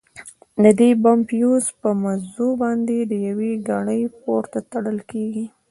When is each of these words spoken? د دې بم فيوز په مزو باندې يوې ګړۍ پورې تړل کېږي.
د 0.63 0.65
دې 0.79 0.89
بم 1.03 1.19
فيوز 1.29 1.65
په 1.81 1.89
مزو 2.01 2.47
باندې 2.61 2.93
يوې 3.29 3.51
ګړۍ 3.69 4.01
پورې 4.21 4.59
تړل 4.71 4.99
کېږي. 5.11 5.45